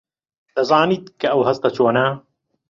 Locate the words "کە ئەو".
1.19-1.41